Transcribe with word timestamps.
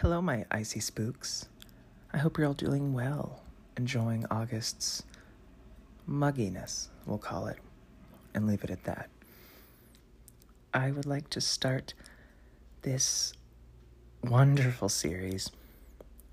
Hello, 0.00 0.20
my 0.20 0.44
icy 0.50 0.78
spooks. 0.80 1.48
I 2.12 2.18
hope 2.18 2.36
you're 2.36 2.46
all 2.46 2.52
doing 2.52 2.92
well, 2.92 3.40
enjoying 3.78 4.26
August's 4.30 5.02
mugginess, 6.06 6.88
we'll 7.06 7.16
call 7.16 7.46
it, 7.46 7.56
and 8.34 8.46
leave 8.46 8.62
it 8.62 8.68
at 8.68 8.84
that. 8.84 9.08
I 10.74 10.90
would 10.90 11.06
like 11.06 11.30
to 11.30 11.40
start 11.40 11.94
this 12.82 13.32
wonderful 14.22 14.90
series, 14.90 15.50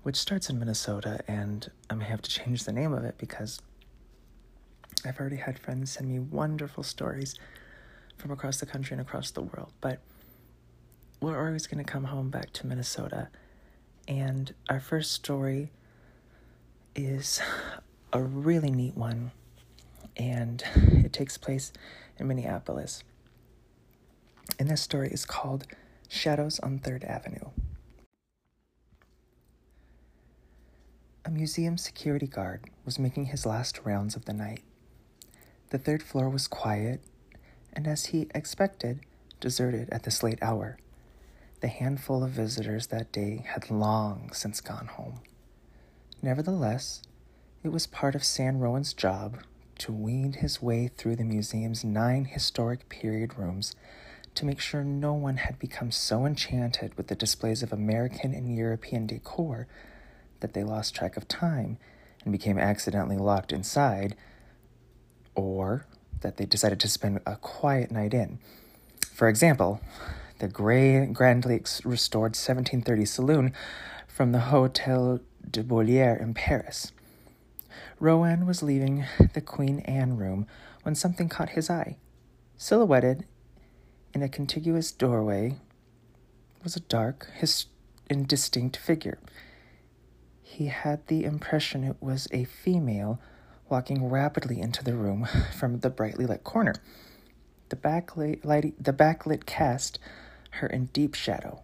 which 0.02 0.16
starts 0.16 0.50
in 0.50 0.58
Minnesota, 0.58 1.20
and 1.26 1.70
I 1.88 1.94
may 1.94 2.04
have 2.04 2.20
to 2.20 2.30
change 2.30 2.64
the 2.64 2.72
name 2.72 2.92
of 2.92 3.02
it 3.04 3.14
because 3.16 3.62
I've 5.06 5.18
already 5.18 5.36
had 5.36 5.58
friends 5.58 5.92
send 5.92 6.10
me 6.10 6.18
wonderful 6.18 6.82
stories 6.82 7.34
from 8.18 8.30
across 8.30 8.60
the 8.60 8.66
country 8.66 8.92
and 8.92 9.00
across 9.00 9.30
the 9.30 9.40
world, 9.40 9.72
but 9.80 10.00
we're 11.22 11.42
always 11.42 11.66
going 11.66 11.82
to 11.82 11.90
come 11.90 12.04
home 12.04 12.28
back 12.28 12.52
to 12.52 12.66
Minnesota 12.66 13.28
and 14.06 14.54
our 14.68 14.80
first 14.80 15.12
story 15.12 15.70
is 16.94 17.40
a 18.12 18.22
really 18.22 18.70
neat 18.70 18.96
one, 18.96 19.32
and 20.16 20.62
it 20.92 21.12
takes 21.12 21.36
place 21.36 21.72
in 22.18 22.28
Minneapolis. 22.28 23.02
And 24.58 24.70
this 24.70 24.82
story 24.82 25.08
is 25.08 25.24
called 25.24 25.66
Shadows 26.08 26.60
on 26.60 26.78
Third 26.78 27.04
Avenue. 27.04 27.50
A 31.24 31.30
museum 31.30 31.78
security 31.78 32.26
guard 32.26 32.64
was 32.84 32.98
making 32.98 33.26
his 33.26 33.46
last 33.46 33.80
rounds 33.84 34.14
of 34.14 34.26
the 34.26 34.34
night. 34.34 34.62
The 35.70 35.78
third 35.78 36.02
floor 36.02 36.28
was 36.28 36.46
quiet, 36.46 37.00
and 37.72 37.86
as 37.86 38.06
he 38.06 38.28
expected, 38.34 39.00
deserted 39.40 39.88
at 39.90 40.02
this 40.04 40.22
late 40.22 40.38
hour. 40.42 40.78
The 41.60 41.68
handful 41.68 42.22
of 42.22 42.30
visitors 42.30 42.88
that 42.88 43.12
day 43.12 43.44
had 43.46 43.70
long 43.70 44.30
since 44.32 44.60
gone 44.60 44.86
home. 44.86 45.20
Nevertheless, 46.20 47.02
it 47.62 47.68
was 47.68 47.86
part 47.86 48.14
of 48.14 48.24
Sam 48.24 48.60
Rowan's 48.60 48.92
job 48.92 49.38
to 49.78 49.92
weed 49.92 50.36
his 50.36 50.62
way 50.62 50.88
through 50.88 51.16
the 51.16 51.24
museum's 51.24 51.84
nine 51.84 52.26
historic 52.26 52.88
period 52.88 53.38
rooms 53.38 53.74
to 54.34 54.44
make 54.44 54.60
sure 54.60 54.84
no 54.84 55.14
one 55.14 55.38
had 55.38 55.58
become 55.58 55.90
so 55.90 56.26
enchanted 56.26 56.94
with 56.96 57.06
the 57.06 57.14
displays 57.14 57.62
of 57.62 57.72
American 57.72 58.34
and 58.34 58.54
European 58.54 59.06
decor 59.06 59.66
that 60.40 60.52
they 60.52 60.64
lost 60.64 60.94
track 60.94 61.16
of 61.16 61.28
time 61.28 61.78
and 62.24 62.32
became 62.32 62.58
accidentally 62.58 63.16
locked 63.16 63.52
inside, 63.52 64.16
or 65.34 65.86
that 66.20 66.36
they 66.36 66.46
decided 66.46 66.80
to 66.80 66.88
spend 66.88 67.20
a 67.26 67.36
quiet 67.36 67.90
night 67.90 68.12
in. 68.12 68.38
For 69.12 69.28
example, 69.28 69.80
the 70.44 70.48
gray, 70.50 71.06
grandly 71.06 71.62
restored 71.84 72.36
1730 72.36 73.06
saloon 73.06 73.52
from 74.06 74.32
the 74.32 74.40
Hotel 74.40 75.20
de 75.50 75.62
Beaulieu 75.62 76.18
in 76.20 76.34
Paris. 76.34 76.92
Rowan 77.98 78.44
was 78.44 78.62
leaving 78.62 79.06
the 79.32 79.40
Queen 79.40 79.78
Anne 79.86 80.18
room 80.18 80.46
when 80.82 80.94
something 80.94 81.30
caught 81.30 81.50
his 81.50 81.70
eye. 81.70 81.96
Silhouetted 82.58 83.24
in 84.12 84.22
a 84.22 84.28
contiguous 84.28 84.92
doorway 84.92 85.56
was 86.62 86.76
a 86.76 86.80
dark, 86.80 87.30
his- 87.32 87.64
indistinct 88.10 88.76
figure. 88.76 89.18
He 90.42 90.66
had 90.66 91.06
the 91.06 91.24
impression 91.24 91.84
it 91.84 91.96
was 92.02 92.28
a 92.32 92.44
female 92.44 93.18
walking 93.70 94.10
rapidly 94.10 94.60
into 94.60 94.84
the 94.84 94.94
room 94.94 95.26
from 95.58 95.80
the 95.80 95.88
brightly 95.88 96.26
lit 96.26 96.44
corner. 96.44 96.74
The 97.70 97.76
backlit, 97.76 98.44
light, 98.44 98.74
the 98.78 98.92
backlit 98.92 99.46
cast 99.46 99.98
her 100.54 100.66
in 100.66 100.86
deep 100.86 101.14
shadow. 101.14 101.62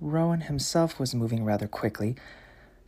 Rowan 0.00 0.42
himself 0.42 0.98
was 0.98 1.14
moving 1.14 1.44
rather 1.44 1.68
quickly 1.68 2.16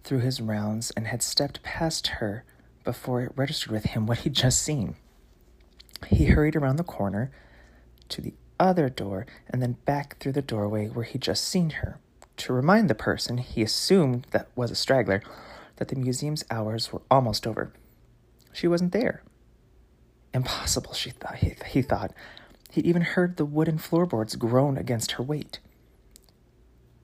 through 0.04 0.20
his 0.20 0.40
rounds 0.40 0.90
and 0.92 1.06
had 1.06 1.22
stepped 1.22 1.62
past 1.62 2.06
her 2.18 2.44
before 2.84 3.22
it 3.22 3.32
registered 3.36 3.70
with 3.70 3.84
him 3.84 4.06
what 4.06 4.18
he'd 4.18 4.32
just 4.34 4.62
seen. 4.62 4.96
He 6.06 6.26
hurried 6.26 6.56
around 6.56 6.76
the 6.76 6.84
corner 6.84 7.30
to 8.08 8.20
the 8.20 8.34
other 8.58 8.88
door 8.88 9.26
and 9.48 9.62
then 9.62 9.76
back 9.84 10.18
through 10.18 10.32
the 10.32 10.42
doorway 10.42 10.88
where 10.88 11.04
he'd 11.04 11.22
just 11.22 11.44
seen 11.44 11.70
her 11.70 11.98
to 12.38 12.52
remind 12.52 12.88
the 12.88 12.94
person 12.94 13.38
he 13.38 13.62
assumed 13.62 14.26
that 14.30 14.48
was 14.56 14.70
a 14.70 14.76
straggler 14.76 15.22
that 15.76 15.88
the 15.88 15.96
museum's 15.96 16.44
hours 16.50 16.92
were 16.92 17.02
almost 17.10 17.46
over. 17.46 17.72
She 18.52 18.68
wasn't 18.68 18.92
there. 18.92 19.22
Impossible, 20.34 20.92
she 20.94 21.10
thought, 21.10 21.36
he, 21.36 21.54
he 21.66 21.82
thought. 21.82 22.12
He 22.72 22.80
even 22.80 23.02
heard 23.02 23.36
the 23.36 23.44
wooden 23.44 23.76
floorboards 23.76 24.34
groan 24.34 24.78
against 24.78 25.12
her 25.12 25.22
weight. 25.22 25.60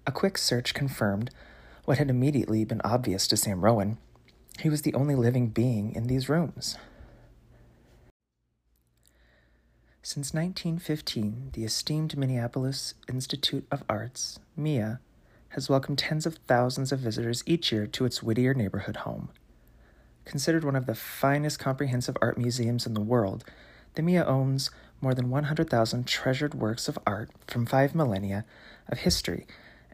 A 0.07 0.11
quick 0.11 0.39
search 0.39 0.73
confirmed 0.73 1.31
what 1.85 1.99
had 1.99 2.09
immediately 2.09 2.65
been 2.65 2.81
obvious 2.85 3.27
to 3.27 3.37
Sam 3.37 3.61
Rowan. 3.61 3.99
He 4.61 4.71
was 4.71 4.81
the 4.81 4.95
only 4.95 5.15
living 5.15 5.49
being 5.49 5.95
in 5.95 6.07
these 6.07 6.31
rooms. 6.31 6.79
Since 10.03 10.33
1915, 10.33 11.51
the 11.53 11.65
esteemed 11.65 12.17
Minneapolis 12.17 12.95
Institute 13.07 13.67
of 13.71 13.85
Arts, 13.91 14.39
MIA, 14.57 15.01
has 15.51 15.69
welcomed 15.69 15.99
tens 15.99 16.25
of 16.25 16.39
thousands 16.47 16.93
of 16.93 17.01
visitors 17.01 17.43
each 17.45 17.71
year 17.73 17.87
to 17.89 18.07
its 18.07 18.23
Whittier 18.23 18.55
neighborhood 18.55 18.97
home. 18.97 19.29
Considered 20.25 20.65
one 20.65 20.77
of 20.77 20.87
the 20.87 20.95
finest 20.95 21.59
comprehensive 21.59 22.17
art 22.23 22.39
museums 22.39 22.87
in 22.87 22.95
the 22.95 23.03
world, 23.03 23.45
the 23.97 24.03
MIA 24.03 24.25
owns 24.25 24.71
more 25.01 25.15
than 25.15 25.31
100,000 25.31 26.07
treasured 26.07 26.55
works 26.55 26.89
of 26.89 26.99
art 27.07 27.31
from 27.47 27.67
five 27.67 27.95
millennia 27.95 28.45
of 28.89 28.99
history 28.99 29.47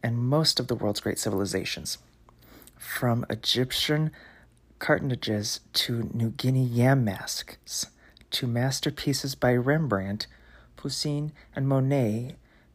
and 0.03 0.19
most 0.19 0.61
of 0.61 0.69
the 0.69 0.75
world's 0.75 1.01
great 1.01 1.19
civilizations. 1.19 1.99
From 2.77 3.25
Egyptian 3.31 4.11
cartonnage 4.79 5.61
to 5.73 6.11
New 6.13 6.31
Guinea 6.31 6.65
yam 6.65 7.05
masks, 7.05 7.87
to 8.31 8.47
masterpieces 8.47 9.35
by 9.35 9.55
Rembrandt, 9.55 10.27
Poussin, 10.77 11.33
and 11.55 11.69
Monet, 11.69 12.35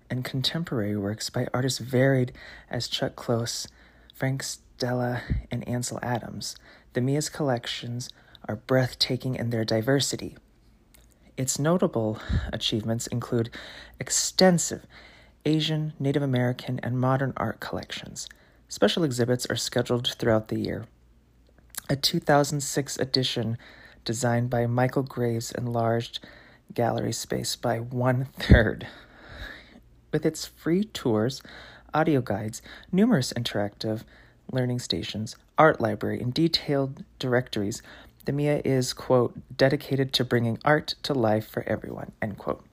and 0.09 0.25
contemporary 0.25 0.97
works 0.97 1.29
by 1.29 1.47
artists 1.53 1.79
varied 1.79 2.31
as 2.69 2.87
Chuck 2.87 3.15
Close, 3.15 3.67
Frank 4.13 4.41
Stella, 4.41 5.21
and 5.51 5.67
Ansel 5.67 5.99
Adams, 6.01 6.55
the 6.93 7.01
Mia's 7.01 7.29
collections 7.29 8.09
are 8.47 8.55
breathtaking 8.55 9.35
in 9.35 9.49
their 9.49 9.65
diversity. 9.65 10.37
Its 11.39 11.57
notable 11.57 12.19
achievements 12.51 13.07
include 13.07 13.49
extensive 13.97 14.85
Asian, 15.45 15.93
Native 15.97 16.21
American, 16.21 16.81
and 16.83 16.99
modern 16.99 17.31
art 17.37 17.61
collections. 17.61 18.27
Special 18.67 19.05
exhibits 19.05 19.45
are 19.45 19.55
scheduled 19.55 20.15
throughout 20.19 20.49
the 20.49 20.59
year. 20.59 20.85
A 21.89 21.95
2006 21.95 22.99
edition 22.99 23.57
designed 24.03 24.49
by 24.49 24.67
Michael 24.67 25.03
Graves 25.03 25.53
enlarged 25.53 26.19
gallery 26.73 27.13
space 27.13 27.55
by 27.55 27.79
one 27.79 28.25
third. 28.37 28.87
With 30.11 30.25
its 30.25 30.45
free 30.45 30.83
tours, 30.83 31.41
audio 31.93 32.19
guides, 32.19 32.61
numerous 32.91 33.31
interactive 33.31 34.03
learning 34.51 34.79
stations, 34.79 35.37
art 35.57 35.79
library, 35.79 36.19
and 36.19 36.33
detailed 36.33 37.05
directories, 37.17 37.81
the 38.29 38.33
Mia 38.33 38.61
is, 38.63 38.93
quote, 38.93 39.33
dedicated 39.57 40.13
to 40.13 40.23
bringing 40.23 40.59
art 40.63 40.93
to 41.01 41.15
life 41.15 41.49
for 41.49 41.63
everyone, 41.63 42.11
end 42.21 42.37
quote. 42.37 42.63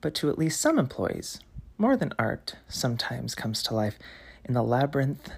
But 0.00 0.14
to 0.14 0.30
at 0.30 0.38
least 0.38 0.60
some 0.60 0.78
employees, 0.78 1.40
more 1.76 1.96
than 1.96 2.12
art 2.20 2.54
sometimes 2.68 3.34
comes 3.34 3.64
to 3.64 3.74
life 3.74 3.98
in 4.44 4.54
the 4.54 4.62
labyrinth 4.62 5.28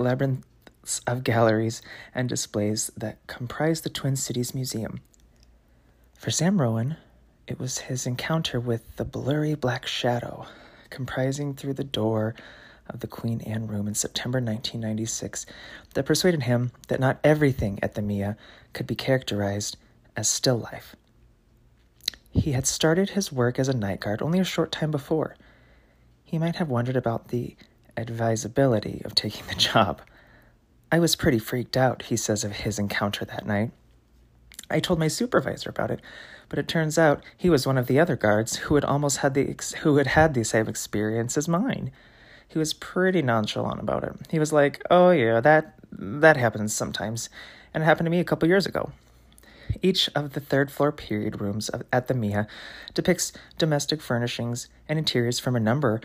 labyrinths 0.00 1.02
of 1.06 1.22
galleries 1.22 1.82
and 2.16 2.28
displays 2.28 2.90
that 2.96 3.24
comprise 3.28 3.82
the 3.82 3.90
Twin 3.90 4.16
Cities 4.16 4.56
Museum. 4.56 5.02
For 6.18 6.32
Sam 6.32 6.60
Rowan, 6.60 6.96
it 7.46 7.60
was 7.60 7.78
his 7.78 8.08
encounter 8.08 8.58
with 8.58 8.96
the 8.96 9.04
blurry 9.04 9.54
black 9.54 9.86
shadow 9.86 10.46
comprising 10.90 11.54
through 11.54 11.74
the 11.74 11.84
door 11.84 12.34
of 12.88 13.00
the 13.00 13.06
Queen 13.06 13.40
Anne 13.42 13.66
room 13.66 13.88
in 13.88 13.94
September 13.94 14.38
1996 14.38 15.46
that 15.94 16.06
persuaded 16.06 16.44
him 16.44 16.72
that 16.88 17.00
not 17.00 17.18
everything 17.24 17.78
at 17.82 17.94
the 17.94 18.02
Mia 18.02 18.36
could 18.72 18.86
be 18.86 18.94
characterized 18.94 19.76
as 20.16 20.28
still 20.28 20.58
life. 20.58 20.96
He 22.30 22.52
had 22.52 22.66
started 22.66 23.10
his 23.10 23.32
work 23.32 23.58
as 23.58 23.68
a 23.68 23.76
night 23.76 24.00
guard 24.00 24.20
only 24.20 24.38
a 24.38 24.44
short 24.44 24.70
time 24.70 24.90
before. 24.90 25.36
He 26.24 26.38
might 26.38 26.56
have 26.56 26.68
wondered 26.68 26.96
about 26.96 27.28
the 27.28 27.56
advisability 27.96 29.02
of 29.04 29.14
taking 29.14 29.46
the 29.46 29.54
job. 29.54 30.02
I 30.92 30.98
was 30.98 31.16
pretty 31.16 31.38
freaked 31.38 31.76
out, 31.76 32.02
he 32.02 32.16
says 32.16 32.44
of 32.44 32.52
his 32.52 32.78
encounter 32.78 33.24
that 33.24 33.46
night. 33.46 33.70
I 34.70 34.80
told 34.80 34.98
my 34.98 35.08
supervisor 35.08 35.70
about 35.70 35.90
it, 35.90 36.00
but 36.48 36.58
it 36.58 36.68
turns 36.68 36.98
out 36.98 37.22
he 37.36 37.48
was 37.48 37.66
one 37.66 37.78
of 37.78 37.86
the 37.86 38.00
other 38.00 38.16
guards 38.16 38.56
who 38.56 38.74
had 38.74 38.84
almost 38.84 39.18
had 39.18 39.34
the 39.34 39.48
ex- 39.48 39.74
who 39.74 39.96
had 39.96 40.08
had 40.08 40.34
the 40.34 40.44
same 40.44 40.68
experience 40.68 41.36
as 41.36 41.48
mine 41.48 41.90
he 42.48 42.58
was 42.58 42.72
pretty 42.72 43.22
nonchalant 43.22 43.80
about 43.80 44.04
it. 44.04 44.14
He 44.30 44.38
was 44.38 44.52
like, 44.52 44.82
"Oh 44.90 45.10
yeah, 45.10 45.40
that 45.40 45.74
that 45.92 46.36
happens 46.36 46.74
sometimes, 46.74 47.28
and 47.72 47.82
it 47.82 47.86
happened 47.86 48.06
to 48.06 48.10
me 48.10 48.20
a 48.20 48.24
couple 48.24 48.48
years 48.48 48.66
ago." 48.66 48.92
Each 49.82 50.08
of 50.14 50.32
the 50.32 50.40
third 50.40 50.70
floor 50.70 50.92
period 50.92 51.40
rooms 51.40 51.70
at 51.92 52.08
the 52.08 52.14
Mia 52.14 52.46
depicts 52.94 53.32
domestic 53.58 54.00
furnishings 54.00 54.68
and 54.88 54.98
interiors 54.98 55.38
from 55.38 55.56
a 55.56 55.60
number 55.60 56.00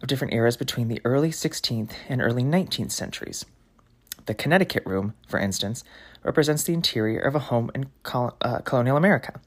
of 0.00 0.08
different 0.08 0.32
eras 0.32 0.56
between 0.56 0.88
the 0.88 1.00
early 1.04 1.30
16th 1.30 1.92
and 2.08 2.22
early 2.22 2.42
19th 2.42 2.92
centuries. 2.92 3.44
The 4.26 4.34
Connecticut 4.34 4.84
Room, 4.86 5.14
for 5.26 5.38
instance, 5.38 5.82
represents 6.22 6.62
the 6.62 6.74
interior 6.74 7.20
of 7.20 7.34
a 7.34 7.40
home 7.40 7.70
in 7.74 7.90
col- 8.02 8.36
uh, 8.40 8.58
colonial 8.58 8.96
America. 8.96 9.40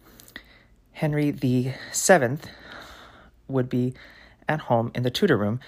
Henry 0.94 1.32
VII 1.32 2.38
would 3.48 3.70
be 3.70 3.94
at 4.48 4.62
home 4.62 4.92
in 4.94 5.04
the 5.04 5.12
Tudor 5.12 5.38
Room, 5.38 5.60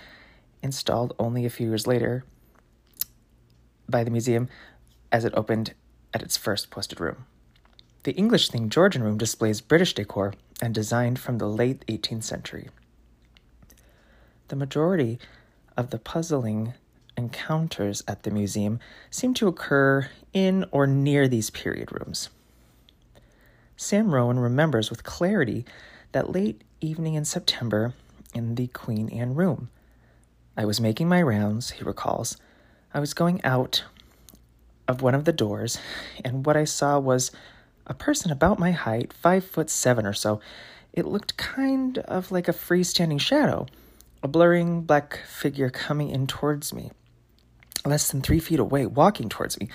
installed 0.61 1.15
only 1.19 1.45
a 1.45 1.49
few 1.49 1.67
years 1.67 1.87
later 1.87 2.25
by 3.87 4.03
the 4.03 4.11
museum 4.11 4.49
as 5.11 5.25
it 5.25 5.33
opened 5.35 5.73
at 6.13 6.21
its 6.21 6.37
first 6.37 6.69
posted 6.69 6.99
room. 6.99 7.25
The 8.03 8.13
English 8.13 8.51
themed 8.51 8.69
Georgian 8.69 9.03
Room 9.03 9.17
displays 9.17 9.61
British 9.61 9.93
decor 9.93 10.33
and 10.61 10.73
designed 10.73 11.19
from 11.19 11.37
the 11.37 11.47
late 11.47 11.85
18th 11.87 12.23
century. 12.23 12.69
The 14.47 14.55
majority 14.55 15.19
of 15.75 15.89
the 15.89 15.97
puzzling 15.97 16.73
encounters 17.17 18.03
at 18.07 18.23
the 18.23 18.31
museum 18.31 18.79
seem 19.09 19.33
to 19.35 19.47
occur 19.47 20.09
in 20.33 20.65
or 20.71 20.85
near 20.85 21.27
these 21.27 21.49
period 21.49 21.91
rooms. 21.91 22.29
Sam 23.77 24.13
Rowan 24.13 24.39
remembers 24.39 24.89
with 24.89 25.03
clarity 25.03 25.65
that 26.11 26.31
late 26.31 26.61
evening 26.79 27.15
in 27.15 27.25
September 27.25 27.93
in 28.33 28.55
the 28.55 28.67
Queen 28.67 29.09
Anne 29.09 29.35
room. 29.35 29.69
I 30.57 30.65
was 30.65 30.79
making 30.79 31.09
my 31.09 31.21
rounds, 31.21 31.71
he 31.71 31.83
recalls. 31.83 32.37
I 32.93 32.99
was 32.99 33.13
going 33.13 33.43
out 33.43 33.83
of 34.87 35.01
one 35.01 35.15
of 35.15 35.25
the 35.25 35.33
doors, 35.33 35.77
and 36.23 36.45
what 36.45 36.55
I 36.55 36.63
saw 36.63 36.99
was 36.99 37.31
a 37.87 37.93
person 37.93 38.31
about 38.31 38.59
my 38.59 38.71
height, 38.71 39.13
five 39.13 39.43
foot 39.45 39.69
seven 39.69 40.05
or 40.05 40.13
so. 40.13 40.39
It 40.93 41.05
looked 41.05 41.37
kind 41.37 41.97
of 41.99 42.31
like 42.31 42.47
a 42.47 42.53
freestanding 42.53 43.19
shadow, 43.19 43.67
a 44.23 44.27
blurring 44.27 44.81
black 44.81 45.19
figure 45.27 45.69
coming 45.69 46.09
in 46.09 46.27
towards 46.27 46.73
me 46.73 46.91
less 47.85 48.11
than 48.11 48.21
three 48.21 48.39
feet 48.39 48.59
away, 48.59 48.85
walking 48.85 49.29
towards 49.29 49.59
me. 49.59 49.69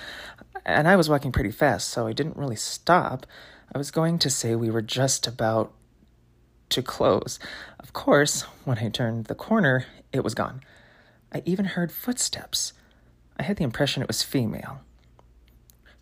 And 0.65 0.87
I 0.87 0.95
was 0.95 1.09
walking 1.09 1.31
pretty 1.31 1.51
fast, 1.51 1.87
so 1.87 2.07
I 2.07 2.13
didn't 2.13 2.37
really 2.37 2.55
stop. 2.55 3.25
I 3.73 3.77
was 3.77 3.91
going 3.91 4.19
to 4.19 4.29
say 4.29 4.55
we 4.55 4.69
were 4.69 4.81
just 4.81 5.27
about 5.27 5.73
to 6.69 6.81
close. 6.81 7.39
Of 7.79 7.93
course, 7.93 8.41
when 8.65 8.77
I 8.79 8.89
turned 8.89 9.25
the 9.25 9.35
corner, 9.35 9.85
it 10.13 10.23
was 10.23 10.35
gone. 10.35 10.61
I 11.33 11.41
even 11.45 11.65
heard 11.65 11.91
footsteps. 11.91 12.73
I 13.37 13.43
had 13.43 13.57
the 13.57 13.63
impression 13.63 14.01
it 14.01 14.07
was 14.07 14.23
female. 14.23 14.81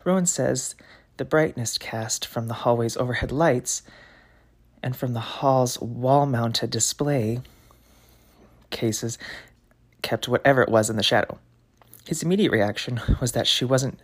Rowan 0.04 0.26
says 0.26 0.76
the 1.18 1.26
brightness 1.26 1.78
cast 1.78 2.26
from 2.26 2.48
the 2.48 2.54
hallway's 2.56 2.98
overhead 2.98 3.32
lights 3.32 3.84
and 4.82 4.96
from 4.96 5.14
the 5.14 5.20
hall's 5.20 5.80
wall 5.80 6.26
mounted 6.26 6.70
display 6.70 7.42
cases 8.70 9.18
kept 10.02 10.28
whatever 10.28 10.62
it 10.62 10.70
was 10.70 10.90
in 10.90 10.96
the 10.96 11.04
shadow. 11.04 11.38
His 12.08 12.24
immediate 12.24 12.52
reaction 12.52 13.02
was 13.20 13.34
that 13.34 13.48
she 13.48 13.66
wasn't 13.66 14.00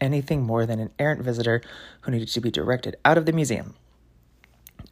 anything 0.00 0.42
more 0.42 0.66
than 0.66 0.80
an 0.80 0.90
errant 0.98 1.22
visitor 1.22 1.62
who 2.02 2.10
needed 2.10 2.28
to 2.28 2.40
be 2.40 2.50
directed 2.50 2.96
out 3.04 3.18
of 3.18 3.26
the 3.26 3.32
museum. 3.32 3.74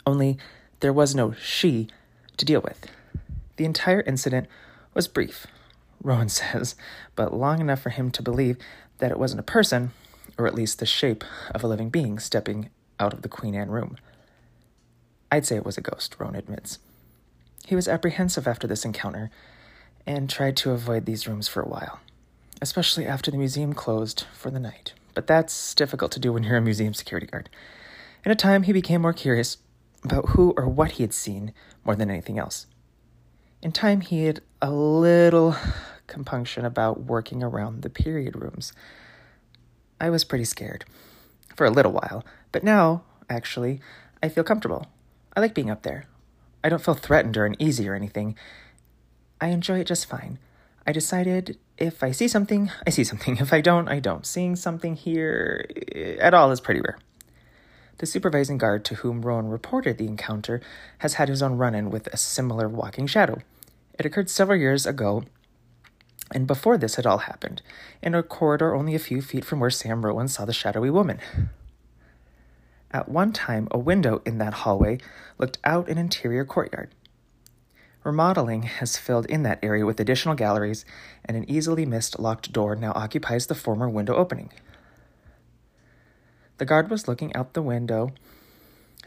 Only 0.07 0.39
there 0.81 0.93
was 0.93 1.15
no 1.15 1.33
she 1.33 1.89
to 2.37 2.45
deal 2.45 2.61
with. 2.61 2.87
The 3.57 3.65
entire 3.65 4.01
incident 4.03 4.49
was 4.95 5.09
brief, 5.09 5.47
Rowan 6.03 6.29
says, 6.31 6.75
but 7.17 7.35
long 7.35 7.61
enough 7.61 7.81
for 7.81 7.91
him 7.91 8.11
to 8.13 8.23
believe 8.23 8.59
that 8.99 9.11
it 9.11 9.19
wasn't 9.19 9.41
a 9.41 9.45
person, 9.45 9.93
or 10.39 10.47
at 10.47 10.55
least 10.55 10.79
the 10.79 10.87
shape 10.87 11.25
of 11.55 11.63
a 11.63 11.69
living 11.69 11.91
being, 11.91 12.19
stepping 12.19 12.71
out 12.99 13.13
of 13.13 13.23
the 13.23 13.29
Queen 13.29 13.55
Anne 13.55 13.71
room. 13.71 13.97
I'd 15.31 15.47
say 15.47 15.57
it 15.57 15.65
was 15.65 15.79
a 15.79 15.83
ghost, 15.83 16.17
Rowan 16.19 16.37
admits. 16.37 16.79
He 17.67 17.75
was 17.75 17.89
apprehensive 17.89 18.47
after 18.47 18.67
this 18.67 18.85
encounter 18.85 19.31
and 20.07 20.29
tried 20.29 20.57
to 20.59 20.71
avoid 20.71 21.07
these 21.07 21.27
rooms 21.27 21.49
for 21.49 21.63
a 21.63 21.69
while 21.69 22.01
especially 22.65 23.07
after 23.07 23.31
the 23.31 23.37
museum 23.37 23.73
closed 23.73 24.25
for 24.33 24.51
the 24.51 24.59
night. 24.59 24.95
But 25.15 25.27
that's 25.27 25.75
difficult 25.75 26.13
to 26.13 26.21
do 26.21 26.33
when 26.33 26.43
you're 26.43 26.57
a 26.57 26.63
museum 26.63 26.95
security 26.95 27.27
guard. 27.27 27.49
In 28.25 28.33
a 28.33 28.37
time, 28.37 28.65
he 28.65 28.73
became 28.73 29.03
more 29.03 29.13
curious 29.13 29.59
about 30.03 30.31
who 30.31 30.55
or 30.57 30.67
what 30.67 30.93
he 30.93 31.03
had 31.03 31.15
seen 31.15 31.53
more 31.85 31.95
than 31.95 32.11
anything 32.11 32.39
else. 32.39 32.67
In 33.65 33.73
time, 33.73 34.03
he 34.03 34.25
had 34.25 34.43
a 34.61 34.71
little 34.71 35.57
compunction 36.07 36.67
about 36.67 37.05
working 37.05 37.43
around 37.43 37.81
the 37.81 37.89
period 37.89 38.37
rooms. 38.37 38.75
I 39.99 40.11
was 40.11 40.23
pretty 40.23 40.45
scared 40.45 40.85
for 41.57 41.65
a 41.65 41.71
little 41.71 41.93
while, 41.93 42.27
but 42.53 42.63
now, 42.63 43.05
actually, 43.31 43.81
I 44.23 44.29
feel 44.29 44.45
comfortable. 44.45 44.85
I 45.35 45.41
like 45.41 45.55
being 45.55 45.71
up 45.71 45.83
there. 45.83 46.05
I 46.63 46.69
don't 46.69 46.85
feel 46.85 46.93
threatened 46.93 47.39
or 47.39 47.47
uneasy 47.47 47.89
or 47.89 47.95
anything. 47.95 48.37
I 49.41 49.49
enjoy 49.49 49.79
it 49.79 49.87
just 49.87 50.05
fine. 50.05 50.39
I 50.87 50.93
decided 50.93 51.57
if 51.79 52.03
I 52.03 52.11
see 52.11 52.29
something, 52.29 52.71
I 52.87 52.91
see 52.91 53.03
something. 53.03 53.39
If 53.41 53.55
I 53.55 53.63
don't, 53.63 53.89
I 53.89 53.99
don't. 53.99 54.27
Seeing 54.27 54.57
something 54.57 54.95
here 54.95 55.65
eh, 55.95 56.17
at 56.21 56.35
all 56.35 56.53
is 56.53 56.61
pretty 56.61 56.83
rare. 56.83 56.99
The 57.97 58.05
supervising 58.05 58.59
guard 58.59 58.85
to 58.87 58.97
whom 58.97 59.23
Rowan 59.23 59.49
reported 59.49 59.97
the 59.97 60.07
encounter 60.07 60.61
has 60.99 61.15
had 61.15 61.31
his 61.31 61.43
own 61.43 61.57
run 61.57 61.75
in 61.75 61.89
with 61.89 62.09
a 62.09 62.19
similar 62.19 62.69
walking 62.69 63.07
shadow. 63.07 63.39
It 63.99 64.07
occurred 64.07 64.31
several 64.31 64.59
years 64.59 64.87
ago, 64.87 65.25
and 66.33 66.47
before 66.47 66.77
this 66.77 66.97
had 66.97 67.07
all 67.07 67.19
happened, 67.19 67.63
in 68.03 68.15
a 68.15 68.23
corridor 68.23 68.75
only 68.75 68.95
a 68.95 68.99
few 68.99 69.23
feet 69.23 69.45
from 69.45 69.61
where 69.61 69.71
Sam 69.71 70.05
Rowan 70.05 70.29
saw 70.29 70.45
the 70.45 70.53
shadowy 70.53 70.91
woman. 70.91 71.21
At 72.91 73.09
one 73.09 73.33
time, 73.33 73.69
a 73.71 73.79
window 73.79 74.23
in 74.25 74.39
that 74.39 74.55
hallway 74.55 74.99
looked 75.39 75.59
out 75.65 75.89
an 75.89 75.99
interior 75.99 76.45
courtyard. 76.45 76.95
Remodeling 78.05 78.65
has 78.65 78.99
filled 78.99 79.27
in 79.27 79.45
that 79.45 79.59
area 79.63 79.87
with 79.87 79.99
additional 79.99 80.35
galleries, 80.35 80.85
and 81.25 81.37
an 81.37 81.49
easily 81.49 81.87
missed 81.87 82.19
locked 82.19 82.53
door 82.53 82.77
now 82.77 82.93
occupies 82.95 83.47
the 83.47 83.55
former 83.55 83.89
window 83.89 84.15
opening. 84.15 84.51
The 86.59 86.67
guard 86.67 86.91
was 86.91 87.09
looking 87.09 87.35
out 87.35 87.55
the 87.55 87.63
window, 87.63 88.13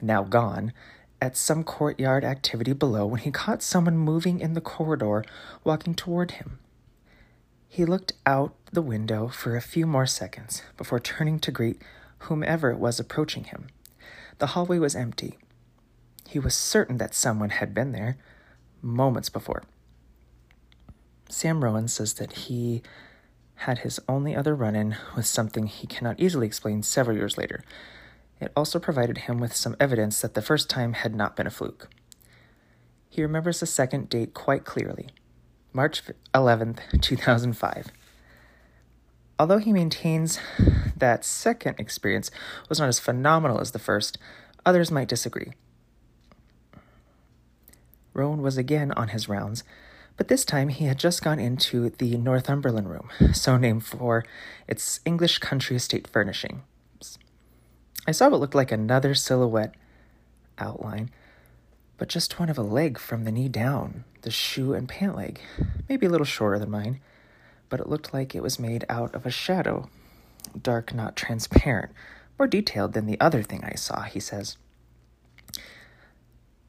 now 0.01 0.23
gone, 0.23 0.73
at 1.21 1.35
some 1.35 1.63
courtyard 1.63 2.23
activity 2.23 2.73
below 2.73 3.05
when 3.05 3.21
he 3.21 3.31
caught 3.31 3.63
someone 3.63 3.97
moving 3.97 4.39
in 4.39 4.53
the 4.53 4.61
corridor 4.61 5.23
walking 5.63 5.95
toward 5.95 6.31
him. 6.31 6.59
He 7.67 7.85
looked 7.85 8.13
out 8.25 8.55
the 8.71 8.81
window 8.81 9.27
for 9.27 9.55
a 9.55 9.61
few 9.61 9.85
more 9.85 10.05
seconds 10.05 10.61
before 10.77 10.99
turning 10.99 11.39
to 11.39 11.51
greet 11.51 11.81
whomever 12.19 12.71
it 12.71 12.79
was 12.79 12.99
approaching 12.99 13.45
him. 13.45 13.67
The 14.39 14.47
hallway 14.47 14.79
was 14.79 14.95
empty. 14.95 15.37
He 16.27 16.39
was 16.39 16.55
certain 16.55 16.97
that 16.97 17.15
someone 17.15 17.49
had 17.49 17.73
been 17.73 17.91
there 17.91 18.17
moments 18.81 19.29
before. 19.29 19.63
Sam 21.29 21.63
Rowan 21.63 21.87
says 21.87 22.13
that 22.15 22.33
he 22.33 22.81
had 23.55 23.79
his 23.79 23.99
only 24.07 24.35
other 24.35 24.55
run 24.55 24.75
in 24.75 24.95
with 25.15 25.25
something 25.25 25.65
he 25.65 25.87
cannot 25.87 26.19
easily 26.19 26.45
explain 26.45 26.83
several 26.83 27.17
years 27.17 27.37
later. 27.37 27.63
It 28.39 28.51
also 28.55 28.79
provided 28.79 29.19
him 29.19 29.39
with 29.39 29.55
some 29.55 29.75
evidence 29.79 30.21
that 30.21 30.33
the 30.33 30.41
first 30.41 30.69
time 30.69 30.93
had 30.93 31.15
not 31.15 31.35
been 31.35 31.47
a 31.47 31.51
fluke. 31.51 31.89
He 33.09 33.21
remembers 33.21 33.59
the 33.59 33.65
second 33.65 34.09
date 34.09 34.33
quite 34.33 34.65
clearly 34.65 35.09
March 35.73 36.03
11th, 36.33 36.79
2005. 37.01 37.91
Although 39.39 39.57
he 39.59 39.73
maintains 39.73 40.39
that 40.95 41.23
second 41.23 41.79
experience 41.79 42.31
was 42.69 42.79
not 42.79 42.89
as 42.89 42.99
phenomenal 42.99 43.59
as 43.59 43.71
the 43.71 43.79
first, 43.79 44.17
others 44.65 44.91
might 44.91 45.07
disagree. 45.07 45.53
Rowan 48.13 48.41
was 48.41 48.57
again 48.57 48.91
on 48.93 49.09
his 49.09 49.29
rounds, 49.29 49.63
but 50.15 50.27
this 50.27 50.43
time 50.43 50.69
he 50.69 50.85
had 50.85 50.97
just 50.97 51.23
gone 51.23 51.39
into 51.39 51.91
the 51.91 52.17
Northumberland 52.17 52.89
room, 52.89 53.09
so 53.33 53.57
named 53.57 53.85
for 53.85 54.25
its 54.67 54.99
English 55.05 55.37
country 55.37 55.75
estate 55.75 56.07
furnishings. 56.07 56.61
I 58.07 58.11
saw 58.11 58.29
what 58.29 58.39
looked 58.39 58.55
like 58.55 58.71
another 58.71 59.13
silhouette 59.13 59.75
outline, 60.57 61.11
but 61.97 62.07
just 62.07 62.39
one 62.39 62.49
of 62.49 62.57
a 62.57 62.63
leg 62.63 62.97
from 62.97 63.25
the 63.25 63.33
knee 63.33 63.49
down, 63.49 64.05
the 64.21 64.31
shoe 64.31 64.73
and 64.73 64.87
pant 64.87 65.17
leg, 65.17 65.41
maybe 65.89 66.05
a 66.05 66.09
little 66.09 66.25
shorter 66.25 66.57
than 66.57 66.71
mine, 66.71 67.01
but 67.67 67.81
it 67.81 67.89
looked 67.89 68.13
like 68.13 68.33
it 68.33 68.41
was 68.41 68.59
made 68.59 68.85
out 68.87 69.13
of 69.13 69.25
a 69.25 69.29
shadow, 69.29 69.89
dark, 70.59 70.93
not 70.93 71.17
transparent, 71.17 71.91
more 72.39 72.47
detailed 72.47 72.93
than 72.93 73.07
the 73.07 73.19
other 73.19 73.43
thing 73.43 73.65
I 73.65 73.75
saw, 73.75 74.03
he 74.03 74.21
says 74.21 74.55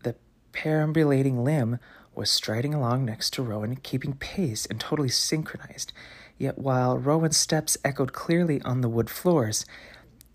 The 0.03 0.17
perambulating 0.51 1.45
limb 1.45 1.79
was 2.17 2.31
striding 2.31 2.75
along 2.75 3.05
next 3.05 3.31
to 3.35 3.45
Rowan, 3.45 3.77
keeping 3.77 4.15
pace 4.15 4.67
and 4.67 4.81
totally 4.81 5.09
synchronized. 5.09 5.93
Yet 6.37 6.59
while 6.59 6.99
Rowan's 6.99 7.37
steps 7.37 7.77
echoed 7.85 8.13
clearly 8.13 8.61
on 8.63 8.81
the 8.81 8.89
wood 8.89 9.09
floors, 9.09 9.65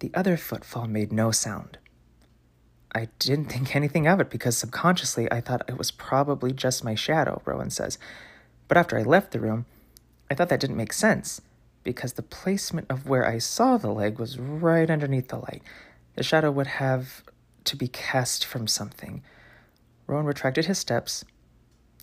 the 0.03 0.11
other 0.13 0.35
footfall 0.35 0.85
made 0.85 1.13
no 1.13 1.31
sound. 1.31 1.77
I 2.93 3.07
didn't 3.19 3.45
think 3.45 3.73
anything 3.73 4.05
of 4.05 4.19
it 4.19 4.29
because 4.29 4.57
subconsciously 4.57 5.31
I 5.31 5.39
thought 5.39 5.63
it 5.69 5.77
was 5.77 5.91
probably 5.91 6.51
just 6.51 6.83
my 6.83 6.93
shadow, 6.93 7.41
Rowan 7.45 7.69
says. 7.69 7.97
But 8.67 8.75
after 8.75 8.99
I 8.99 9.03
left 9.03 9.31
the 9.31 9.39
room, 9.39 9.65
I 10.29 10.35
thought 10.35 10.49
that 10.49 10.59
didn't 10.59 10.75
make 10.75 10.91
sense 10.91 11.39
because 11.85 12.13
the 12.13 12.21
placement 12.21 12.87
of 12.91 13.07
where 13.07 13.25
I 13.25 13.37
saw 13.37 13.77
the 13.77 13.93
leg 13.93 14.19
was 14.19 14.37
right 14.37 14.89
underneath 14.89 15.29
the 15.29 15.37
light. 15.37 15.63
The 16.17 16.23
shadow 16.23 16.51
would 16.51 16.67
have 16.67 17.23
to 17.63 17.77
be 17.77 17.87
cast 17.87 18.43
from 18.43 18.67
something. 18.67 19.23
Rowan 20.05 20.25
retracted 20.25 20.65
his 20.65 20.79
steps. 20.79 21.23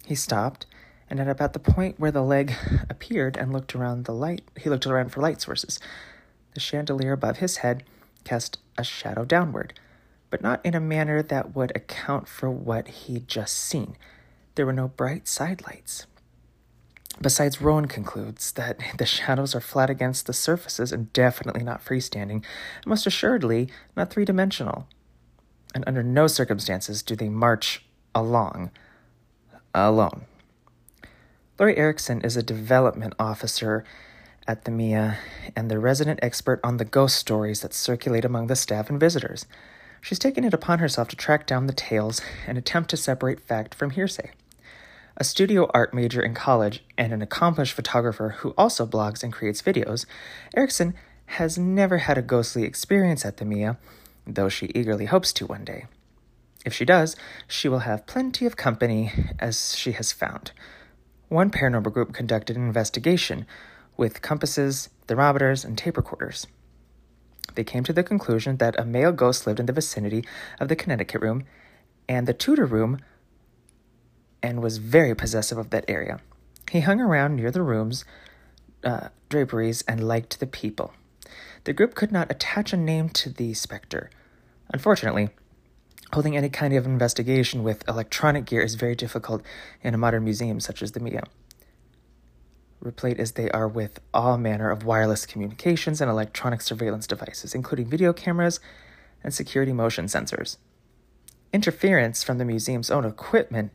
He 0.07 0.15
stopped 0.15 0.65
and 1.11 1.21
at 1.21 1.29
about 1.29 1.53
the 1.53 1.59
point 1.59 2.01
where 2.01 2.13
the 2.13 2.23
leg 2.23 2.55
appeared 2.89 3.37
and 3.37 3.53
looked 3.53 3.75
around 3.75 4.07
the 4.07 4.15
light, 4.15 4.43
he 4.57 4.71
looked 4.71 4.87
around 4.87 5.11
for 5.11 5.21
light 5.21 5.43
sources. 5.43 5.79
The 6.55 6.61
chandelier 6.61 7.13
above 7.13 7.39
his 7.39 7.59
head 7.59 7.85
cast 8.25 8.59
a 8.77 8.85
shadow 8.85 9.25
downward, 9.25 9.79
but 10.31 10.43
not 10.43 10.65
in 10.65 10.75
a 10.75 10.81
manner 10.81 11.23
that 11.23 11.55
would 11.55 11.75
account 11.77 12.29
for 12.29 12.51
what 12.51 12.89
he'd 12.89 13.29
just 13.29 13.57
seen. 13.57 13.97
There 14.55 14.67
were 14.67 14.73
no 14.73 14.89
bright 14.89 15.29
side 15.29 15.63
lights. 15.63 16.07
Besides, 17.21 17.61
Rowan 17.61 17.87
concludes 17.87 18.53
that 18.53 18.79
the 18.99 19.07
shadows 19.07 19.55
are 19.55 19.61
flat 19.61 19.91
against 19.91 20.27
the 20.27 20.33
surfaces 20.33 20.93
and 20.93 21.13
definitely 21.13 21.63
not 21.63 21.85
freestanding, 21.85 22.43
and 22.77 22.87
most 22.87 23.07
assuredly 23.07 23.69
not 23.97 24.11
three 24.11 24.25
dimensional. 24.25 24.87
And 25.75 25.85
under 25.87 26.03
no 26.03 26.27
circumstances 26.27 27.03
do 27.03 27.15
they 27.15 27.29
march 27.29 27.85
along 28.15 28.71
alone. 29.75 30.23
Lori 31.59 31.77
Erickson 31.77 32.23
is 32.23 32.37
a 32.37 32.43
development 32.43 33.15
officer 33.19 33.85
at 34.51 34.65
the 34.65 34.71
MIA 34.73 35.17
and 35.55 35.71
the 35.71 35.79
resident 35.79 36.19
expert 36.25 36.59
on 36.65 36.77
the 36.77 36.85
ghost 36.85 37.15
stories 37.15 37.61
that 37.61 37.73
circulate 37.73 38.25
among 38.25 38.49
the 38.49 38.57
staff 38.57 38.91
and 38.91 38.99
visitors. 38.99 39.47
She's 40.01 40.19
taken 40.19 40.43
it 40.43 40.53
upon 40.53 40.81
herself 40.81 41.07
to 41.09 41.17
track 41.17 41.47
down 41.47 41.69
the 41.69 41.73
tales 41.73 42.21
and 42.49 42.59
attempt 42.59 42.91
to 42.91 42.97
separate 42.97 43.39
fact 43.39 43.77
from 43.77 43.91
hearsay. 43.91 44.33
A 45.17 45.23
studio 45.23 45.71
art 45.73 45.95
major 45.95 46.21
in 46.21 46.35
college 46.35 46.83
and 46.99 47.13
an 47.13 47.23
accomplished 47.23 47.75
photographer 47.75 48.31
who 48.39 48.53
also 48.59 48.85
blogs 48.85 49.23
and 49.23 49.33
creates 49.33 49.63
videos, 49.63 50.05
Erickson 50.57 50.95
has 51.27 51.57
never 51.57 51.99
had 51.99 52.19
a 52.19 52.23
ghostly 52.23 52.65
experience 52.65 53.25
at 53.25 53.37
the 53.37 53.45
MIA, 53.45 53.79
though 54.27 54.49
she 54.49 54.73
eagerly 54.75 55.05
hopes 55.05 55.33
to 55.35 55.47
one 55.47 55.65
day. 55.65 55.87
If 56.67 56.75
she 56.75 56.85
does, 56.85 57.15
she 57.47 57.69
will 57.69 57.81
have 57.81 58.07
plenty 58.09 58.47
of 58.47 58.57
company, 58.57 59.13
as 59.39 59.77
she 59.77 59.93
has 59.93 60.11
found. 60.11 60.51
One 61.29 61.51
paranormal 61.51 61.93
group 61.93 62.13
conducted 62.13 62.57
an 62.57 62.67
investigation 62.67 63.47
with 64.01 64.23
compasses, 64.23 64.89
thermometers, 65.07 65.63
and 65.63 65.77
tape 65.77 65.99
recorders. 65.99 66.47
They 67.55 67.65
came 67.65 67.85
to 67.85 67.93
the 67.93 68.03
conclusion 68.03 68.57
that 68.57 68.81
a 68.81 68.85
male 68.87 69.13
ghost 69.13 69.47
lived 69.47 69.61
in 69.61 69.67
the 69.67 69.75
vicinity 69.75 70.25
of 70.59 70.69
the 70.69 70.75
Connecticut 70.75 71.21
room 71.21 71.45
and 72.09 72.27
the 72.27 72.33
Tudor 72.33 72.65
room 72.65 73.01
and 74.43 74.63
was 74.63 74.79
very 74.79 75.15
possessive 75.15 75.59
of 75.59 75.69
that 75.69 75.85
area. 75.87 76.19
He 76.71 76.81
hung 76.81 76.99
around 76.99 77.37
near 77.37 77.51
the 77.51 77.61
rooms, 77.61 78.07
uh, 78.83 79.09
draperies, 79.29 79.83
and 79.83 80.09
liked 80.09 80.41
the 80.41 80.47
people. 80.47 80.95
The 81.65 81.75
group 81.75 81.95
could 81.95 82.11
not 82.11 82.31
attach 82.31 82.73
a 82.73 82.79
name 82.79 83.11
to 83.11 83.29
the 83.29 83.53
specter. 83.53 84.09
Unfortunately, 84.73 85.29
holding 86.15 86.39
any 86.39 86.49
kind 86.49 86.73
of 86.73 86.87
investigation 86.87 87.63
with 87.63 87.87
electronic 87.87 88.47
gear 88.47 88.63
is 88.63 88.77
very 88.77 88.95
difficult 88.95 89.43
in 89.83 89.93
a 89.93 89.99
modern 89.99 90.25
museum 90.25 90.59
such 90.59 90.81
as 90.81 90.93
the 90.93 91.01
MIA. 91.01 91.25
Replete 92.81 93.21
as 93.21 93.33
they 93.33 93.51
are 93.51 93.69
with 93.69 94.01
all 94.15 94.39
manner 94.39 94.71
of 94.71 94.85
wireless 94.85 95.27
communications 95.27 96.01
and 96.01 96.11
electronic 96.11 96.63
surveillance 96.63 97.07
devices, 97.07 97.55
including 97.55 97.87
video 97.87 98.13
cameras 98.13 98.59
and 99.23 99.35
security 99.35 99.73
motion 99.73 100.07
sensors. 100.07 100.57
Interference 101.53 102.23
from 102.23 102.39
the 102.39 102.45
museum's 102.45 102.91
own 102.91 103.05
equipment 103.05 103.73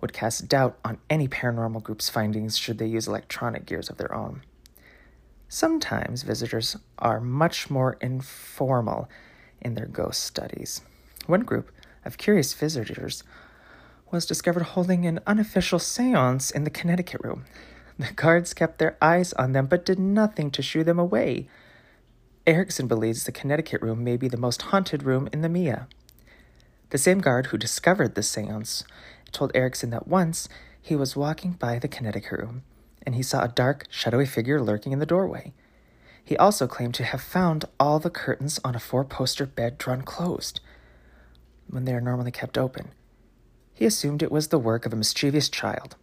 would 0.00 0.12
cast 0.12 0.48
doubt 0.48 0.78
on 0.84 0.98
any 1.08 1.28
paranormal 1.28 1.82
group's 1.82 2.08
findings 2.08 2.56
should 2.56 2.78
they 2.78 2.86
use 2.86 3.06
electronic 3.06 3.66
gears 3.66 3.90
of 3.90 3.96
their 3.96 4.14
own. 4.14 4.42
Sometimes 5.48 6.22
visitors 6.22 6.76
are 6.98 7.20
much 7.20 7.70
more 7.70 7.96
informal 8.00 9.08
in 9.60 9.74
their 9.74 9.86
ghost 9.86 10.22
studies. 10.24 10.82
One 11.26 11.42
group 11.42 11.70
of 12.04 12.18
curious 12.18 12.54
visitors 12.54 13.22
was 14.10 14.26
discovered 14.26 14.62
holding 14.62 15.06
an 15.06 15.20
unofficial 15.26 15.78
seance 15.78 16.50
in 16.50 16.64
the 16.64 16.70
Connecticut 16.70 17.20
room. 17.22 17.44
The 17.98 18.12
guards 18.12 18.54
kept 18.54 18.78
their 18.78 18.96
eyes 19.02 19.32
on 19.32 19.52
them 19.52 19.66
but 19.66 19.84
did 19.84 19.98
nothing 19.98 20.50
to 20.52 20.62
shoo 20.62 20.84
them 20.84 20.98
away. 20.98 21.48
Erickson 22.46 22.86
believes 22.86 23.24
the 23.24 23.32
Connecticut 23.32 23.82
room 23.82 24.04
may 24.04 24.16
be 24.16 24.28
the 24.28 24.36
most 24.36 24.62
haunted 24.62 25.02
room 25.02 25.28
in 25.32 25.42
the 25.42 25.48
MIA. 25.48 25.88
The 26.90 26.98
same 26.98 27.18
guard 27.18 27.46
who 27.46 27.58
discovered 27.58 28.14
the 28.14 28.22
seance 28.22 28.84
told 29.32 29.50
Erickson 29.54 29.90
that 29.90 30.08
once 30.08 30.48
he 30.80 30.96
was 30.96 31.16
walking 31.16 31.52
by 31.52 31.78
the 31.78 31.88
Connecticut 31.88 32.38
room 32.38 32.62
and 33.02 33.14
he 33.14 33.22
saw 33.22 33.42
a 33.42 33.48
dark, 33.48 33.86
shadowy 33.90 34.26
figure 34.26 34.62
lurking 34.62 34.92
in 34.92 34.98
the 34.98 35.06
doorway. 35.06 35.52
He 36.24 36.36
also 36.36 36.66
claimed 36.66 36.94
to 36.94 37.04
have 37.04 37.20
found 37.20 37.64
all 37.80 37.98
the 37.98 38.10
curtains 38.10 38.60
on 38.64 38.74
a 38.74 38.80
four 38.80 39.04
poster 39.04 39.46
bed 39.46 39.76
drawn 39.76 40.02
closed 40.02 40.60
when 41.68 41.84
they 41.84 41.94
are 41.94 42.00
normally 42.00 42.30
kept 42.30 42.56
open. 42.56 42.90
He 43.74 43.84
assumed 43.84 44.22
it 44.22 44.32
was 44.32 44.48
the 44.48 44.58
work 44.58 44.86
of 44.86 44.92
a 44.92 44.96
mischievous 44.96 45.48
child. 45.48 45.96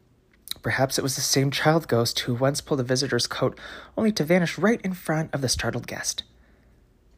Perhaps 0.65 0.97
it 0.97 1.03
was 1.03 1.13
the 1.15 1.21
same 1.21 1.51
child 1.51 1.87
ghost 1.87 2.21
who 2.21 2.33
once 2.33 2.59
pulled 2.59 2.79
a 2.79 2.83
visitor's 2.83 3.27
coat 3.27 3.55
only 3.95 4.11
to 4.11 4.23
vanish 4.23 4.57
right 4.57 4.81
in 4.81 4.95
front 4.95 5.31
of 5.31 5.41
the 5.41 5.47
startled 5.47 5.85
guest. 5.85 6.23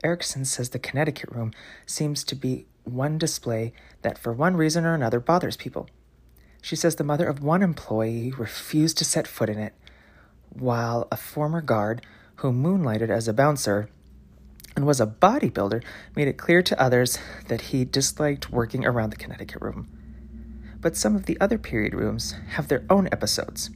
Erickson 0.04 0.44
says 0.44 0.72
the 0.72 0.80
Connecticut 0.80 1.32
room 1.32 1.54
seems 1.86 2.26
to 2.26 2.36
be 2.36 2.66
one 2.84 3.18
display 3.18 3.72
that, 4.02 4.18
for 4.18 4.34
one 4.34 4.58
reason 4.58 4.84
or 4.84 4.94
another, 4.94 5.22
bothers 5.22 5.56
people. 5.56 5.88
She 6.62 6.76
says 6.76 6.98
the 6.98 7.06
mother 7.06 7.26
of 7.26 7.42
one 7.42 7.64
employee 7.64 8.34
refused 8.38 8.98
to 8.98 9.06
set 9.06 9.28
foot 9.28 9.50
in 9.50 9.60
it, 9.60 9.74
while 10.50 11.08
a 11.10 11.16
former 11.16 11.62
guard, 11.62 12.06
who 12.42 12.52
moonlighted 12.52 13.10
as 13.10 13.30
a 13.30 13.34
bouncer 13.34 13.88
and 14.76 14.86
was 14.86 15.00
a 15.00 15.08
bodybuilder, 15.08 15.82
made 16.18 16.28
it 16.28 16.38
clear 16.38 16.62
to 16.64 16.82
others 16.82 17.18
that 17.48 17.62
he 17.62 17.86
disliked 17.86 18.52
working 18.52 18.86
around 18.86 19.12
the 19.12 19.16
Connecticut 19.16 19.62
room. 19.62 19.97
But 20.80 20.96
some 20.96 21.16
of 21.16 21.26
the 21.26 21.40
other 21.40 21.58
period 21.58 21.94
rooms 21.94 22.36
have 22.50 22.68
their 22.68 22.86
own 22.90 23.08
episodes. 23.12 23.70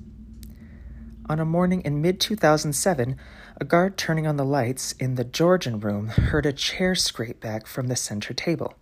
On 1.30 1.40
a 1.40 1.46
morning 1.46 1.82
in 1.82 2.02
mid 2.02 2.20
2007, 2.20 3.16
a 3.60 3.66
guard 3.66 3.98
turning 3.98 4.28
on 4.28 4.38
the 4.38 4.46
lights 4.46 4.92
in 4.94 5.16
the 5.16 5.24
Georgian 5.24 5.80
room 5.80 6.08
heard 6.08 6.46
a 6.46 6.54
chair 6.54 6.94
scrape 6.94 7.40
back 7.40 7.68
from 7.68 7.88
the 7.88 7.96
center 7.96 8.34
table, 8.34 8.76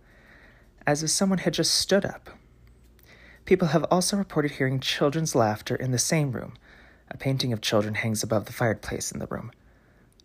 as 0.86 1.02
if 1.02 1.10
someone 1.10 1.38
had 1.38 1.54
just 1.54 1.74
stood 1.74 2.04
up. 2.04 2.30
People 3.44 3.68
have 3.68 3.84
also 3.90 4.16
reported 4.16 4.52
hearing 4.52 4.80
children's 4.80 5.34
laughter 5.34 5.74
in 5.74 5.90
the 5.90 5.98
same 5.98 6.32
room. 6.32 6.54
A 7.10 7.16
painting 7.16 7.52
of 7.52 7.60
children 7.60 7.94
hangs 7.94 8.22
above 8.22 8.46
the 8.46 8.52
fireplace 8.52 9.10
in 9.12 9.18
the 9.18 9.26
room. 9.26 9.50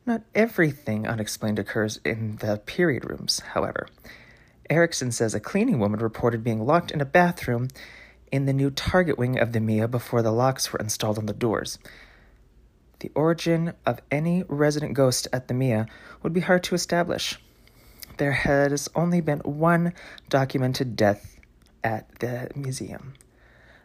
Not 0.05 0.21
everything 0.35 1.07
unexplained 1.07 1.59
occurs 1.59 1.99
in 2.05 2.37
the 2.37 2.57
period 2.57 3.09
rooms, 3.09 3.39
however. 3.39 3.87
Erickson 4.69 5.11
says 5.11 5.33
a 5.33 5.39
cleaning 5.39 5.79
woman 5.79 5.99
reported 5.99 6.43
being 6.43 6.65
locked 6.65 6.91
in 6.91 7.01
a 7.01 7.05
bathroom 7.05 7.69
in 8.31 8.45
the 8.45 8.53
new 8.53 8.71
target 8.71 9.17
wing 9.17 9.37
of 9.39 9.53
the 9.53 9.59
MIA 9.59 9.87
before 9.87 10.21
the 10.21 10.31
locks 10.31 10.71
were 10.71 10.79
installed 10.79 11.17
on 11.17 11.25
the 11.25 11.33
doors. 11.33 11.77
The 12.99 13.11
origin 13.15 13.73
of 13.85 14.01
any 14.09 14.43
resident 14.47 14.93
ghost 14.93 15.27
at 15.31 15.47
the 15.47 15.53
MIA 15.53 15.85
would 16.23 16.33
be 16.33 16.41
hard 16.41 16.63
to 16.63 16.75
establish. 16.75 17.39
There 18.17 18.31
has 18.31 18.89
only 18.95 19.21
been 19.21 19.39
one 19.39 19.93
documented 20.29 20.95
death 20.95 21.39
at 21.83 22.19
the 22.19 22.49
museum. 22.55 23.13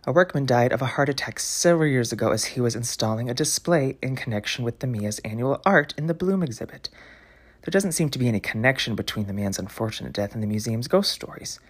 A 0.06 0.12
workman 0.12 0.46
died 0.46 0.72
of 0.72 0.80
a 0.80 0.87
heart 0.87 1.10
attack 1.10 1.38
several 1.38 1.88
years 1.88 2.12
ago 2.12 2.30
as 2.30 2.44
he 2.46 2.60
was 2.60 2.75
installing 2.75 3.28
a 3.28 3.34
display 3.34 3.99
in 4.00 4.16
connection 4.16 4.64
with 4.64 4.78
the 4.78 4.87
MIA's 4.87 5.18
annual 5.20 5.60
art 5.66 5.92
in 5.99 6.06
the 6.06 6.14
Bloom 6.14 6.42
exhibit. 6.42 6.88
There 7.62 7.71
doesn't 7.71 7.93
seem 7.93 8.09
to 8.11 8.19
be 8.19 8.29
any 8.29 8.40
connection 8.40 8.95
between 8.95 9.26
the 9.26 9.33
man's 9.33 9.59
unfortunate 9.59 10.12
death 10.12 10.35
and 10.35 10.43
the 10.43 10.47
museum's 10.47 10.88
ghost 10.88 11.12
stories. 11.12 11.61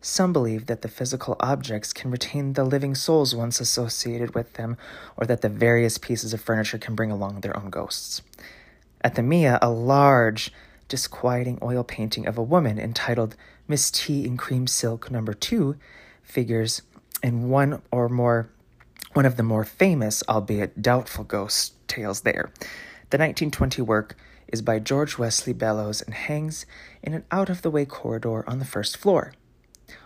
Some 0.00 0.32
believe 0.32 0.66
that 0.66 0.82
the 0.82 0.88
physical 0.88 1.36
objects 1.40 1.92
can 1.92 2.10
retain 2.10 2.52
the 2.52 2.64
living 2.64 2.94
souls 2.94 3.34
once 3.34 3.60
associated 3.60 4.34
with 4.34 4.52
them, 4.54 4.76
or 5.16 5.24
that 5.26 5.40
the 5.40 5.48
various 5.48 5.96
pieces 5.96 6.34
of 6.34 6.40
furniture 6.40 6.78
can 6.78 6.94
bring 6.94 7.10
along 7.10 7.40
their 7.40 7.56
own 7.56 7.70
ghosts. 7.70 8.20
At 9.02 9.14
the 9.14 9.22
MIA, 9.22 9.58
a 9.62 9.70
large, 9.70 10.52
disquieting 10.88 11.58
oil 11.62 11.84
painting 11.84 12.26
of 12.26 12.36
a 12.36 12.42
woman 12.42 12.78
entitled 12.78 13.36
Miss 13.66 13.90
T 13.90 14.24
in 14.24 14.36
Cream 14.36 14.66
Silk 14.66 15.10
number 15.10 15.32
2 15.32 15.76
figures 16.22 16.82
in 17.22 17.48
one 17.48 17.80
or 17.90 18.08
more 18.08 18.50
one 19.14 19.24
of 19.24 19.36
the 19.36 19.42
more 19.42 19.64
famous, 19.64 20.22
albeit 20.28 20.82
doubtful 20.82 21.24
ghost 21.24 21.72
tales 21.88 22.22
there. 22.22 22.50
The 23.10 23.18
1920 23.18 23.80
work 23.80 24.16
is 24.54 24.62
by 24.62 24.78
George 24.78 25.18
Wesley 25.18 25.52
Bellows 25.52 26.00
and 26.00 26.14
hangs 26.14 26.64
in 27.02 27.12
an 27.12 27.24
out 27.32 27.50
of 27.50 27.62
the 27.62 27.72
way 27.72 27.84
corridor 27.84 28.48
on 28.48 28.60
the 28.60 28.64
first 28.64 28.96
floor. 28.96 29.34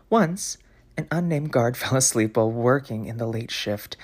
Once, 0.09 0.57
an 0.97 1.07
unnamed 1.11 1.53
guard 1.53 1.77
fell 1.83 1.99
asleep 1.99 2.35
while 2.35 2.51
working 2.51 3.05
in 3.05 3.19
the 3.19 3.27
late 3.27 3.51
shift 3.51 3.99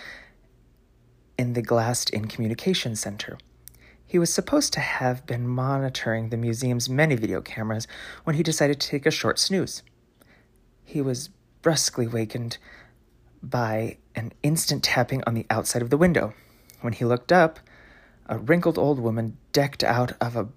in 1.38 1.54
the 1.54 1.62
glassed 1.62 2.10
in 2.10 2.26
communication 2.26 2.94
center. 2.94 3.38
He 4.06 4.18
was 4.18 4.30
supposed 4.30 4.74
to 4.74 4.80
have 4.80 5.24
been 5.24 5.48
monitoring 5.48 6.28
the 6.28 6.36
museum's 6.36 6.90
many 6.90 7.16
video 7.16 7.40
cameras 7.40 7.88
when 8.24 8.36
he 8.36 8.42
decided 8.42 8.78
to 8.80 8.88
take 8.88 9.06
a 9.06 9.10
short 9.10 9.38
snooze. 9.38 9.82
He 10.84 11.00
was 11.00 11.30
brusquely 11.62 12.06
wakened 12.06 12.58
by 13.42 13.96
an 14.14 14.34
instant 14.42 14.84
tapping 14.84 15.22
on 15.26 15.32
the 15.32 15.46
outside 15.48 15.80
of 15.80 15.88
the 15.88 15.96
window. 15.96 16.34
When 16.82 16.92
he 16.92 17.06
looked 17.06 17.32
up, 17.32 17.60
a 18.26 18.38
wrinkled 18.38 18.78
old 18.78 18.98
woman 18.98 19.36
decked 19.52 19.84
out 19.84 20.12
of 20.20 20.36
a 20.36 20.48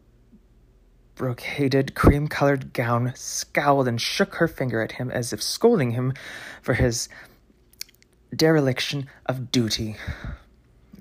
brocaded 1.16 1.96
cream 1.96 2.28
colored 2.28 2.74
gown 2.74 3.12
scowled 3.16 3.88
and 3.88 4.00
shook 4.00 4.36
her 4.36 4.48
finger 4.48 4.82
at 4.82 4.94
him 4.94 5.10
as 5.10 5.34
if 5.34 5.42
scolding 5.42 5.92
him 5.92 6.14
for 6.62 6.76
his 6.76 7.10
dereliction 8.36 9.10
of 9.26 9.52
duty. 9.52 9.96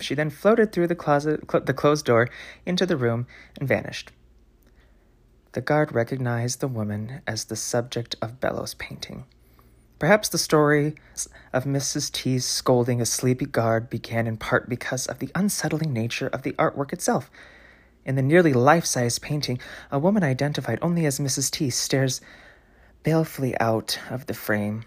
She 0.01 0.15
then 0.15 0.31
floated 0.31 0.73
through 0.73 0.87
the 0.89 0.95
closet, 0.95 1.51
cl- 1.51 1.65
the 1.65 1.75
closed 1.75 2.07
door 2.07 2.29
into 2.65 2.87
the 2.87 2.97
room 2.97 3.27
and 3.59 3.69
vanished. 3.69 4.11
The 5.53 5.61
guard 5.61 5.93
recognized 5.93 6.61
the 6.61 6.69
woman 6.69 7.23
as 7.27 7.45
the 7.45 7.57
subject 7.57 8.15
of 8.21 8.41
Bellows' 8.41 8.75
painting. 8.75 9.25
Perhaps 9.99 10.29
the 10.29 10.39
story 10.39 10.95
of 11.53 11.65
Mrs. 11.65 12.13
T's 12.13 12.45
scolding 12.45 13.01
a 13.01 13.07
sleepy 13.07 13.47
guard 13.47 13.89
began 13.89 14.27
in 14.27 14.37
part 14.37 14.69
because 14.69 15.07
of 15.07 15.21
the 15.21 15.31
unsettling 15.35 15.93
nature 15.93 16.29
of 16.29 16.43
the 16.43 16.53
artwork 16.53 16.93
itself. 16.93 17.31
In 18.05 18.15
the 18.15 18.23
nearly 18.23 18.53
life 18.53 18.85
size 18.85 19.19
painting, 19.19 19.59
a 19.91 19.99
woman 19.99 20.23
identified 20.23 20.79
only 20.83 21.07
as 21.07 21.19
Mrs. 21.19 21.51
T 21.51 21.71
stares 21.71 22.21
balefully 23.05 23.59
out 23.59 23.99
of 24.11 24.27
the 24.27 24.35
frame, 24.35 24.85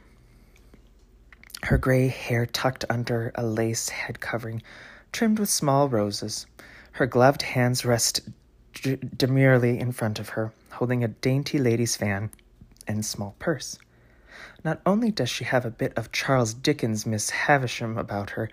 her 1.63 1.77
gray 1.77 2.07
hair 2.07 2.45
tucked 2.45 2.85
under 2.89 3.31
a 3.35 3.43
lace 3.43 3.89
head 3.89 4.19
covering 4.19 4.61
trimmed 5.11 5.39
with 5.39 5.49
small 5.49 5.89
roses. 5.89 6.45
Her 6.93 7.05
gloved 7.05 7.41
hands 7.41 7.83
rest 7.83 8.21
d- 8.75 8.97
demurely 9.17 9.79
in 9.79 9.91
front 9.91 10.19
of 10.19 10.29
her, 10.29 10.53
holding 10.71 11.03
a 11.03 11.07
dainty 11.07 11.57
lady's 11.57 11.95
fan 11.95 12.31
and 12.87 13.03
small 13.03 13.35
purse. 13.39 13.77
Not 14.63 14.81
only 14.85 15.11
does 15.11 15.29
she 15.29 15.43
have 15.43 15.65
a 15.65 15.71
bit 15.71 15.93
of 15.97 16.11
Charles 16.11 16.53
Dickens' 16.53 17.05
Miss 17.05 17.29
Havisham 17.29 17.97
about 17.97 18.31
her, 18.31 18.49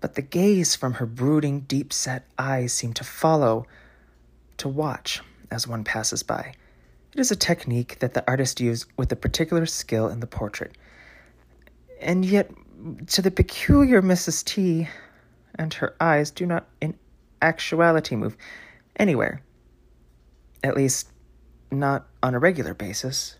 but 0.00 0.14
the 0.14 0.22
gaze 0.22 0.76
from 0.76 0.94
her 0.94 1.06
brooding, 1.06 1.60
deep 1.60 1.92
set 1.92 2.26
eyes 2.38 2.72
seem 2.72 2.92
to 2.94 3.04
follow, 3.04 3.66
to 4.58 4.68
watch 4.68 5.22
as 5.50 5.66
one 5.66 5.84
passes 5.84 6.22
by. 6.22 6.54
It 7.14 7.20
is 7.20 7.30
a 7.30 7.36
technique 7.36 7.98
that 8.00 8.14
the 8.14 8.24
artist 8.28 8.60
used 8.60 8.86
with 8.96 9.12
a 9.12 9.16
particular 9.16 9.66
skill 9.66 10.08
in 10.08 10.20
the 10.20 10.26
portrait. 10.26 10.76
And 12.00 12.24
yet, 12.24 12.50
to 13.08 13.22
the 13.22 13.30
peculiar 13.30 14.02
Mrs. 14.02 14.44
T, 14.44 14.88
and 15.54 15.72
her 15.74 15.94
eyes 16.00 16.30
do 16.30 16.44
not 16.44 16.66
in 16.80 16.98
actuality 17.40 18.16
move 18.16 18.36
anywhere. 18.96 19.40
At 20.62 20.76
least, 20.76 21.08
not 21.70 22.06
on 22.22 22.34
a 22.34 22.38
regular 22.38 22.74
basis. 22.74 23.36